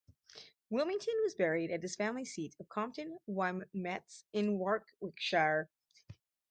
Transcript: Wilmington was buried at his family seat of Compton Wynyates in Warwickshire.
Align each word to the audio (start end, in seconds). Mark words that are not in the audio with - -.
Wilmington 0.71 1.13
was 1.21 1.35
buried 1.35 1.69
at 1.69 1.83
his 1.83 1.95
family 1.95 2.25
seat 2.25 2.55
of 2.59 2.67
Compton 2.69 3.19
Wynyates 3.29 4.23
in 4.33 4.57
Warwickshire. 4.57 5.69